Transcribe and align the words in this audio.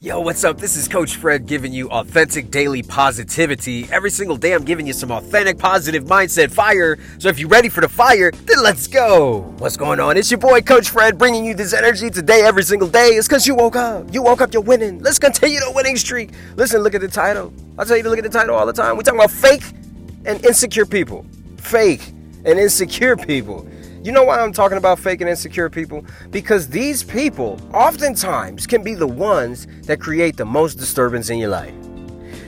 Yo, 0.00 0.20
what's 0.20 0.44
up? 0.44 0.58
This 0.58 0.76
is 0.76 0.86
Coach 0.86 1.16
Fred 1.16 1.44
giving 1.46 1.72
you 1.72 1.90
authentic 1.90 2.52
daily 2.52 2.84
positivity. 2.84 3.88
Every 3.90 4.10
single 4.10 4.36
day, 4.36 4.52
I'm 4.52 4.62
giving 4.62 4.86
you 4.86 4.92
some 4.92 5.10
authentic 5.10 5.58
positive 5.58 6.04
mindset 6.04 6.52
fire. 6.52 6.96
So 7.18 7.28
if 7.28 7.40
you're 7.40 7.48
ready 7.48 7.68
for 7.68 7.80
the 7.80 7.88
fire, 7.88 8.30
then 8.30 8.62
let's 8.62 8.86
go. 8.86 9.40
What's 9.58 9.76
going 9.76 9.98
on? 9.98 10.16
It's 10.16 10.30
your 10.30 10.38
boy, 10.38 10.60
Coach 10.60 10.90
Fred, 10.90 11.18
bringing 11.18 11.44
you 11.44 11.52
this 11.52 11.72
energy 11.72 12.10
today, 12.10 12.42
every 12.42 12.62
single 12.62 12.86
day. 12.86 13.08
It's 13.08 13.26
because 13.26 13.44
you 13.44 13.56
woke 13.56 13.74
up. 13.74 14.14
You 14.14 14.22
woke 14.22 14.40
up, 14.40 14.52
you're 14.52 14.62
winning. 14.62 15.02
Let's 15.02 15.18
continue 15.18 15.58
the 15.58 15.72
winning 15.74 15.96
streak. 15.96 16.30
Listen, 16.54 16.82
look 16.82 16.94
at 16.94 17.00
the 17.00 17.08
title. 17.08 17.52
I 17.76 17.82
tell 17.82 17.96
you 17.96 18.04
to 18.04 18.08
look 18.08 18.18
at 18.18 18.24
the 18.24 18.30
title 18.30 18.54
all 18.54 18.66
the 18.66 18.72
time. 18.72 18.96
We're 18.96 19.02
talking 19.02 19.18
about 19.18 19.32
fake 19.32 19.64
and 20.26 20.44
insecure 20.44 20.86
people. 20.86 21.26
Fake 21.56 22.12
and 22.48 22.58
insecure 22.58 23.14
people. 23.14 23.68
You 24.02 24.10
know 24.10 24.24
why 24.24 24.40
I'm 24.40 24.54
talking 24.54 24.78
about 24.78 24.98
fake 24.98 25.20
and 25.20 25.28
insecure 25.28 25.68
people? 25.68 26.02
Because 26.30 26.66
these 26.66 27.04
people 27.04 27.60
oftentimes 27.74 28.66
can 28.66 28.82
be 28.82 28.94
the 28.94 29.06
ones 29.06 29.66
that 29.82 30.00
create 30.00 30.38
the 30.38 30.46
most 30.46 30.76
disturbance 30.76 31.28
in 31.28 31.38
your 31.38 31.50
life. 31.50 31.74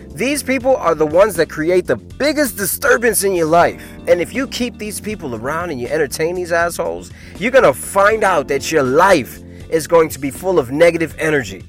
These 0.09 0.43
people 0.43 0.75
are 0.77 0.95
the 0.95 1.07
ones 1.07 1.37
that 1.37 1.51
create 1.51 1.87
the 1.87 1.97
biggest 1.97 2.57
disturbance 2.57 3.25
in 3.25 3.35
your 3.35 3.47
life. 3.47 3.87
And 4.09 4.23
if 4.23 4.33
you 4.35 4.47
keep 4.47 4.79
these 4.79 5.01
people 5.01 5.35
around 5.35 5.71
and 5.71 5.79
you 5.79 5.87
entertain 5.89 6.35
these 6.35 6.51
assholes, 6.51 7.11
you're 7.39 7.51
gonna 7.51 7.75
find 7.75 8.25
out 8.25 8.49
that 8.49 8.73
your 8.73 8.83
life 8.83 9.41
is 9.69 9.87
going 9.87 10.09
to 10.09 10.19
be 10.19 10.31
full 10.31 10.59
of 10.59 10.71
negative 10.71 11.15
energy. 11.19 11.69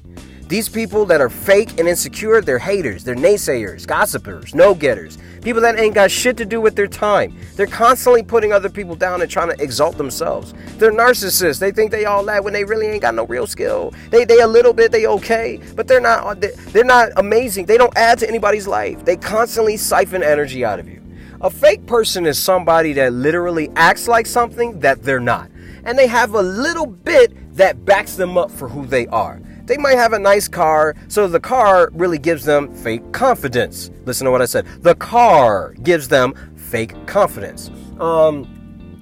These 0.52 0.68
people 0.68 1.06
that 1.06 1.22
are 1.22 1.30
fake 1.30 1.78
and 1.78 1.88
insecure, 1.88 2.42
they're 2.42 2.58
haters, 2.58 3.04
they're 3.04 3.14
naysayers, 3.14 3.86
gossipers, 3.86 4.54
no 4.54 4.74
getters, 4.74 5.16
people 5.40 5.62
that 5.62 5.80
ain't 5.80 5.94
got 5.94 6.10
shit 6.10 6.36
to 6.36 6.44
do 6.44 6.60
with 6.60 6.76
their 6.76 6.86
time. 6.86 7.34
They're 7.56 7.66
constantly 7.66 8.22
putting 8.22 8.52
other 8.52 8.68
people 8.68 8.94
down 8.94 9.22
and 9.22 9.30
trying 9.30 9.48
to 9.48 9.62
exalt 9.62 9.96
themselves. 9.96 10.52
They're 10.76 10.92
narcissists. 10.92 11.58
They 11.58 11.72
think 11.72 11.90
they 11.90 12.04
all 12.04 12.22
that 12.26 12.44
when 12.44 12.52
they 12.52 12.64
really 12.64 12.86
ain't 12.86 13.00
got 13.00 13.14
no 13.14 13.24
real 13.24 13.46
skill. 13.46 13.94
They 14.10 14.26
they 14.26 14.40
a 14.40 14.46
little 14.46 14.74
bit, 14.74 14.92
they 14.92 15.06
okay, 15.06 15.58
but 15.74 15.88
they're 15.88 16.02
not 16.02 16.22
uh, 16.22 16.48
they're 16.72 16.84
not 16.84 17.12
amazing. 17.16 17.64
They 17.64 17.78
don't 17.78 17.96
add 17.96 18.18
to 18.18 18.28
anybody's 18.28 18.66
life. 18.66 19.06
They 19.06 19.16
constantly 19.16 19.78
siphon 19.78 20.22
energy 20.22 20.66
out 20.66 20.78
of 20.78 20.86
you. 20.86 21.02
A 21.40 21.48
fake 21.48 21.86
person 21.86 22.26
is 22.26 22.38
somebody 22.38 22.92
that 22.92 23.14
literally 23.14 23.70
acts 23.74 24.06
like 24.06 24.26
something 24.26 24.80
that 24.80 25.02
they're 25.02 25.18
not. 25.18 25.50
And 25.84 25.98
they 25.98 26.08
have 26.08 26.34
a 26.34 26.42
little 26.42 26.84
bit 26.84 27.56
that 27.56 27.86
backs 27.86 28.16
them 28.16 28.36
up 28.36 28.50
for 28.50 28.68
who 28.68 28.84
they 28.84 29.06
are. 29.06 29.40
They 29.66 29.76
might 29.76 29.96
have 29.96 30.12
a 30.12 30.18
nice 30.18 30.48
car, 30.48 30.94
so 31.08 31.28
the 31.28 31.40
car 31.40 31.90
really 31.92 32.18
gives 32.18 32.44
them 32.44 32.74
fake 32.74 33.12
confidence. 33.12 33.90
Listen 34.04 34.24
to 34.24 34.30
what 34.30 34.42
I 34.42 34.46
said. 34.46 34.66
The 34.82 34.94
car 34.96 35.74
gives 35.82 36.08
them 36.08 36.34
fake 36.56 36.94
confidence. 37.06 37.70
Um, 38.00 38.48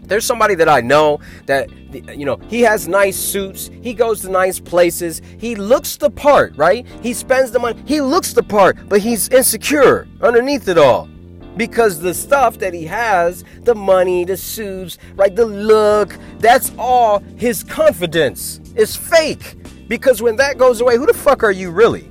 there's 0.03 0.25
somebody 0.25 0.57
that 0.57 0.69
I 0.69 0.81
know 0.81 1.21
that 1.47 1.71
you 1.93 2.25
know 2.25 2.37
he 2.49 2.61
has 2.63 2.89
nice 2.89 3.17
suits 3.17 3.71
he 3.81 3.95
goes 3.95 4.21
to 4.23 4.29
nice 4.29 4.59
places 4.61 5.23
he 5.39 5.55
looks 5.55 5.97
the 5.97 6.11
part 6.11 6.57
right 6.57 6.87
he 7.01 7.13
spends 7.13 7.51
the 7.53 7.59
money 7.59 7.81
he 7.87 8.01
looks 8.01 8.33
the 8.33 8.43
part 8.43 8.77
but 8.89 9.01
he's 9.01 9.29
insecure 9.29 10.09
underneath 10.21 10.69
it 10.69 10.79
all 10.79 11.09
because 11.57 12.01
the 12.01 12.15
stuff 12.15 12.59
that 12.59 12.75
he 12.75 12.85
has 12.85 13.45
the 13.63 13.75
money 13.75 14.25
the 14.25 14.37
suits 14.37 14.99
right 15.15 15.35
the 15.35 15.47
look 15.47 16.17
that's 16.39 16.73
all 16.79 17.21
his 17.37 17.63
confidence 17.65 18.61
is 18.75 18.97
fake 18.97 19.57
because 19.91 20.23
when 20.23 20.37
that 20.37 20.57
goes 20.57 20.81
away, 20.81 20.97
who 20.97 21.05
the 21.05 21.13
fuck 21.13 21.43
are 21.43 21.51
you 21.51 21.73
really? 21.73 22.09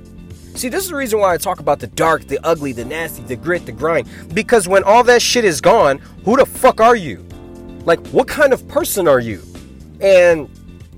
See, 0.54 0.68
this 0.68 0.84
is 0.84 0.90
the 0.90 0.96
reason 0.96 1.18
why 1.18 1.32
I 1.32 1.38
talk 1.38 1.60
about 1.60 1.80
the 1.80 1.86
dark, 1.86 2.26
the 2.26 2.38
ugly, 2.44 2.72
the 2.72 2.84
nasty, 2.84 3.22
the 3.22 3.36
grit, 3.36 3.64
the 3.64 3.72
grind. 3.72 4.06
Because 4.34 4.68
when 4.68 4.84
all 4.84 5.02
that 5.04 5.22
shit 5.22 5.46
is 5.46 5.62
gone, 5.62 5.96
who 6.26 6.36
the 6.36 6.44
fuck 6.44 6.82
are 6.82 6.94
you? 6.94 7.26
Like, 7.86 8.06
what 8.08 8.28
kind 8.28 8.52
of 8.52 8.68
person 8.68 9.08
are 9.08 9.18
you? 9.18 9.42
And 10.02 10.50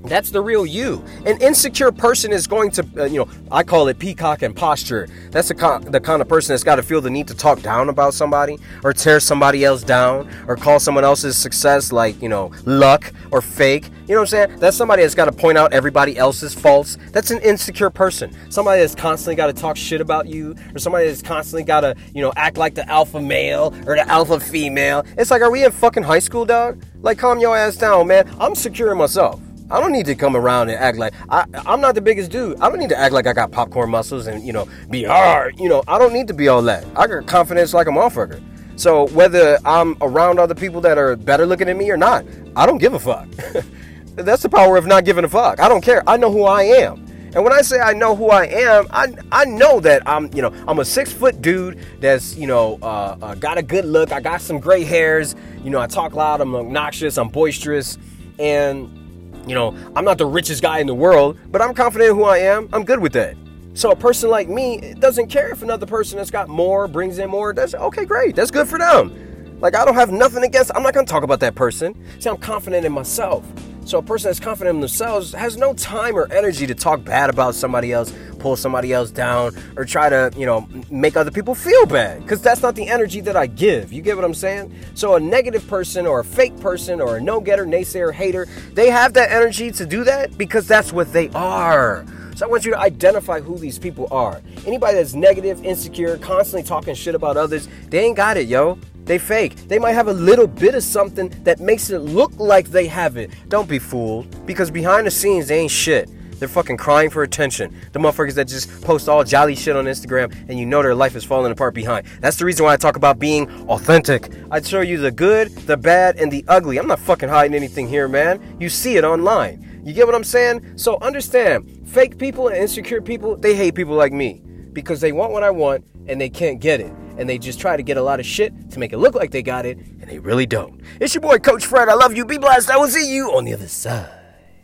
that's 0.05 0.31
the 0.31 0.41
real 0.41 0.67
you. 0.67 1.05
An 1.27 1.41
insecure 1.41 1.93
person 1.93 2.33
is 2.33 2.47
going 2.47 2.71
to, 2.73 2.87
uh, 2.99 3.05
you 3.05 3.19
know, 3.19 3.29
I 3.51 3.63
call 3.63 3.89
it 3.89 3.99
peacock 3.99 4.43
and 4.43 4.55
posture. 4.55 5.09
That's 5.31 5.49
the, 5.49 5.55
con- 5.55 5.83
the 5.83 6.01
kind 6.01 6.21
of 6.21 6.29
person 6.29 6.53
that's 6.53 6.65
got 6.65 6.77
to 6.77 6.83
feel 6.83 7.01
the 7.01 7.11
need 7.11 7.29
to 7.29 7.35
talk 7.35 7.63
down 7.63 7.89
about 7.89 8.15
somebody 8.15 8.59
or 8.83 8.93
tear 8.93 9.21
somebody 9.21 9.65
else 9.65 9.83
down 9.83 10.31
or 10.49 10.57
call 10.57 10.81
someone 10.81 11.05
else's 11.05 11.37
success 11.37 11.93
like, 11.93 12.21
you 12.21 12.29
know, 12.29 12.53
luck 12.65 13.13
or 13.31 13.41
fake. 13.41 13.91
You 14.09 14.17
know 14.17 14.23
what 14.23 14.33
I'm 14.35 14.49
saying? 14.49 14.59
That's 14.59 14.77
somebody 14.77 15.03
that's 15.03 15.15
got 15.15 15.27
to 15.27 15.33
point 15.33 15.57
out 15.57 15.73
everybody 15.73 16.19
else's 16.19 16.53
faults. 16.53 16.99
That's 17.13 17.31
an 17.31 17.41
insecure 17.41 17.91
person. 17.91 18.37
Somebody 18.51 18.81
that's 18.81 18.95
constantly 18.95 19.37
got 19.37 19.47
to 19.47 19.53
talk 19.53 19.77
shit 19.77 20.01
about 20.01 20.27
you 20.27 20.57
or 20.75 20.79
somebody 20.79 21.07
that's 21.07 21.23
constantly 21.23 21.63
got 21.63 21.83
to, 21.83 21.95
you 22.13 22.21
know, 22.21 22.33
act 22.37 22.57
like 22.57 22.75
the 22.75 22.89
alpha 22.91 23.21
male 23.21 23.75
or 23.87 23.95
the 23.95 24.09
alpha 24.09 24.41
female. 24.41 25.05
It's 25.17 25.31
like, 25.31 25.43
are 25.43 25.51
we 25.51 25.65
in 25.65 25.71
fucking 25.71 26.03
high 26.03 26.19
school, 26.19 26.45
dog? 26.45 26.83
Like, 27.01 27.19
calm 27.19 27.39
your 27.39 27.57
ass 27.57 27.77
down, 27.77 28.09
man. 28.09 28.29
I'm 28.41 28.55
secure 28.55 28.93
in 28.93 28.99
myself. 28.99 29.41
I 29.73 29.81
don't 29.81 29.91
need 29.91 30.05
to 30.07 30.15
come 30.15 30.37
around 30.37 30.69
and 30.69 30.79
act 30.79 30.99
like 30.99 31.15
I, 31.31 31.47
I'm 31.65 31.81
not 31.81 31.95
the 31.95 32.03
biggest 32.03 32.31
dude. 32.31 32.61
I 32.61 32.69
don't 32.69 32.79
need 32.79 32.91
to 32.91 32.99
act 32.99 33.15
like 33.15 33.27
I 33.27 33.33
got 33.33 33.51
popcorn 33.51 33.89
muscles 33.89 34.27
and 34.27 34.45
you 34.45 34.53
know 34.53 34.69
be 34.91 35.05
hard. 35.05 35.59
You 35.59 35.71
know, 35.71 35.83
I 35.89 35.99
don't 35.99 36.13
need 36.13 36.29
to 36.29 36.35
be 36.35 36.49
all 36.49 36.61
that. 36.63 36.85
I 36.95 37.07
got 37.07 37.27
confidence 37.27 37.73
like 37.73 37.87
a 37.87 37.91
motherfucker. 37.91 38.43
So 38.77 39.09
whether 39.09 39.59
I'm 39.65 39.97
around 40.03 40.39
other 40.39 40.55
people 40.55 40.83
that 40.83 40.99
are 40.99 41.17
better 41.17 41.47
looking 41.47 41.69
than 41.69 41.79
me 41.79 41.91
or 41.91 41.97
not, 41.97 42.27
I 42.55 42.67
don't 42.67 42.79
give 42.79 42.93
a 42.93 42.99
fuck. 42.99 43.27
That's 44.15 44.43
the 44.43 44.51
power 44.51 44.77
of 44.77 44.87
not 44.87 45.07
giving 45.07 45.25
a 45.25 45.29
fuck. 45.29 45.59
I 45.59 45.71
don't 45.71 45.83
care. 45.83 46.03
I 46.07 46.19
know 46.19 46.31
who 46.31 46.45
I 46.45 46.65
am. 46.65 47.07
And 47.35 47.43
when 47.43 47.55
I 47.55 47.63
say 47.63 47.81
I 47.81 47.95
know 47.95 48.15
who 48.15 48.29
I 48.29 48.45
am, 48.45 48.87
I 48.91 49.15
I 49.33 49.47
know 49.47 49.81
that 49.81 50.07
I'm 50.07 50.31
you 50.35 50.43
know 50.43 50.53
I'm 50.69 50.81
a 50.81 50.85
six 50.85 51.11
foot 51.11 51.41
dude 51.41 51.79
that's 51.99 52.37
you 52.37 52.47
know 52.47 52.79
uh, 52.83 53.17
uh, 53.23 53.35
got 53.37 53.57
a 53.57 53.63
good 53.63 53.87
look. 53.87 54.13
I 54.13 54.21
got 54.21 54.43
some 54.43 54.61
gray 54.61 54.85
hairs. 54.85 55.35
You 55.65 55.71
know 55.71 55.81
I 55.81 55.87
talk 55.87 56.13
loud. 56.13 56.43
I'm 56.43 56.55
obnoxious. 56.55 57.17
I'm 57.17 57.31
boisterous, 57.31 57.97
and 58.39 59.02
you 59.47 59.55
know, 59.55 59.77
I'm 59.97 60.05
not 60.05 60.19
the 60.19 60.27
richest 60.27 60.63
guy 60.63 60.79
in 60.79 60.87
the 60.87 60.95
world, 60.95 61.39
but 61.51 61.61
I'm 61.61 61.75
confident 61.75 62.11
in 62.11 62.17
who 62.17 62.25
I 62.25 62.39
am. 62.39 62.69
I'm 62.73 62.85
good 62.85 63.01
with 63.01 63.13
that. 63.15 63.37
So 63.75 63.91
a 63.91 63.97
person 63.97 64.29
like 64.29 64.49
me 64.49 64.95
doesn't 64.99 65.29
care 65.29 65.51
if 65.51 65.63
another 65.63 65.87
person 65.87 66.19
that's 66.19 66.31
got 66.31 66.49
more 66.49 66.87
brings 66.87 67.19
in 67.19 67.31
more. 67.31 67.55
That's 67.55 67.75
okay, 67.75 68.05
great. 68.05 68.37
That's 68.37 68.51
good 68.51 68.69
for 68.69 68.79
them. 68.79 69.59
Like 69.61 69.75
I 69.75 69.85
don't 69.85 69.95
have 69.95 70.11
nothing 70.11 70.45
against. 70.45 70.71
I'm 70.75 70.83
not 70.83 70.93
gonna 70.93 71.07
talk 71.07 71.23
about 71.23 71.41
that 71.41 71.55
person. 71.55 71.95
See, 72.19 72.29
I'm 72.29 72.37
confident 72.37 72.85
in 72.85 72.93
myself. 72.93 73.45
So 73.85 73.99
a 73.99 74.03
person 74.03 74.29
that's 74.29 74.41
confident 74.41 74.77
in 74.77 74.81
themselves 74.81 75.33
has 75.33 75.57
no 75.57 75.75
time 75.75 76.17
or 76.17 76.33
energy 76.33 76.67
to 76.67 76.75
talk 76.75 77.05
bad 77.05 77.31
about 77.31 77.55
somebody 77.55 77.93
else, 77.93 78.13
pull 78.39 78.57
somebody 78.57 78.93
else 78.93 79.11
down, 79.11 79.55
or 79.77 79.85
try 79.85 80.09
to, 80.09 80.33
you 80.37 80.47
know, 80.47 80.69
make 80.91 81.17
other 81.17 81.31
people 81.31 81.55
feel 81.55 81.85
bad. 81.87 82.23
Because 82.23 82.41
that's 82.41 82.63
not 82.63 82.75
the 82.75 82.89
energy 82.89 83.21
that 83.21 83.37
I 83.37 83.47
give. 83.47 83.93
You 83.93 84.01
get 84.01 84.17
what 84.17 84.25
I'm 84.25 84.35
saying? 84.35 84.73
So 84.95 85.17
a 85.17 85.21
negative 85.21 85.67
person 85.67 86.07
or 86.07 86.21
a 86.21 86.25
fake 86.25 86.59
person 86.61 87.01
or 87.01 87.17
a 87.17 87.21
no-getter, 87.21 87.67
naysayer, 87.67 88.13
hater, 88.13 88.47
they 88.73 88.89
have 88.89 89.15
that 89.15 89.31
energy 89.33 89.71
to 89.73 89.85
do 89.85 90.05
that 90.05 90.39
because 90.39 90.69
that's 90.69 90.93
what 90.93 91.13
they 91.13 91.29
are. 91.31 92.07
So 92.35 92.47
I 92.47 92.49
want 92.49 92.65
you 92.65 92.71
to 92.73 92.79
identify 92.79 93.41
who 93.41 93.59
these 93.59 93.79
people 93.79 94.09
are. 94.11 94.41
Anybody 94.67 94.97
that's 94.97 95.15
negative, 95.15 95.63
insecure, 95.65 96.17
constantly 96.19 96.67
talking 96.67 96.95
shit 96.95 97.15
about 97.15 97.37
others, 97.37 97.69
they 97.89 98.05
ain't 98.05 98.17
got 98.17 98.37
it, 98.37 98.49
yo. 98.49 98.79
They 99.13 99.19
fake. 99.19 99.69
They 99.69 99.79
might 99.79 99.93
have 99.93 100.09
a 100.09 100.13
little 100.15 100.47
bit 100.47 100.75
of 100.75 100.83
something 100.83 101.29
that 101.45 101.61
makes 101.61 101.91
it 101.91 101.99
look 101.99 102.33
like 102.39 102.69
they 102.69 102.87
have 102.87 103.19
it. 103.19 103.31
Don't 103.51 103.69
be 103.69 103.79
fooled, 103.79 104.47
because 104.47 104.71
behind 104.71 105.07
the 105.07 105.11
scenes, 105.11 105.49
they 105.49 105.59
ain't 105.59 105.71
shit. 105.71 106.09
They're 106.39 106.49
fucking 106.49 106.79
crying 106.79 107.11
for 107.11 107.23
attention. 107.23 107.77
The 107.93 107.99
motherfuckers 107.99 108.33
that 108.37 108.49
just 108.49 108.81
post 108.81 109.11
all 109.11 109.23
jolly 109.23 109.55
shit 109.55 109.77
on 109.77 109.85
Instagram 109.85 110.35
and 110.49 110.59
you 110.59 110.65
know 110.65 110.81
their 110.81 110.95
life 110.95 111.15
is 111.15 111.25
falling 111.25 111.53
apart 111.53 111.75
behind. 111.75 112.07
That's 112.23 112.39
the 112.39 112.47
reason 112.47 112.65
why 112.65 112.73
I 112.73 112.79
talk 112.79 112.97
about 112.97 113.19
being 113.19 113.51
authentic. 113.69 114.33
I 114.51 114.63
show 114.63 114.81
you 114.81 114.97
the 114.97 115.11
good, 115.11 115.55
the 115.67 115.77
bad, 115.77 116.17
and 116.17 116.33
the 116.33 116.43
ugly. 116.49 116.79
I'm 116.79 116.87
not 116.87 116.99
fucking 116.99 117.29
hiding 117.29 117.55
anything 117.55 117.89
here, 117.89 118.09
man. 118.09 118.57
You 118.59 118.71
see 118.71 118.97
it 118.97 119.05
online. 119.05 119.83
You 119.85 119.93
get 119.93 120.07
what 120.07 120.15
I'm 120.15 120.25
saying? 120.25 120.79
So 120.79 120.97
understand, 121.03 121.87
fake 121.87 122.17
people 122.17 122.49
and 122.49 122.57
insecure 122.57 123.03
people, 123.03 123.37
they 123.37 123.55
hate 123.55 123.75
people 123.75 123.95
like 123.95 124.15
me 124.15 124.41
because 124.73 125.03
they 125.03 125.13
want 125.13 125.33
what 125.33 125.43
I 125.43 125.51
want 125.51 125.85
and 126.07 126.19
they 126.19 126.31
can't 126.31 126.61
get 126.61 126.81
it 126.81 126.95
and 127.17 127.29
they 127.29 127.39
just 127.39 127.61
try 127.61 127.77
to 127.77 127.83
get 127.83 127.97
a 127.97 128.03
lot 128.03 128.21
of 128.21 128.27
shit 128.27 128.71
to 128.71 128.79
make 128.79 128.93
it 128.93 128.99
look 128.99 129.15
like 129.15 129.31
they 129.31 129.43
got 129.43 129.67
it, 129.67 129.79
and 129.79 130.05
they 130.05 130.19
really 130.19 130.47
don't. 130.47 130.81
It's 131.01 131.15
your 131.15 131.23
boy, 131.23 131.39
Coach 131.39 131.67
Fred. 131.67 131.89
I 131.89 131.95
love 131.95 132.17
you. 132.17 132.25
Be 132.25 132.39
blessed. 132.39 132.71
I 132.71 132.77
will 132.77 132.89
see 132.89 133.15
you 133.15 133.33
on 133.33 133.45
the 133.45 133.55
other 133.55 133.69
side. 133.69 134.11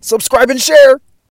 Subscribe 0.00 0.50
and 0.50 0.60
share. 0.60 1.00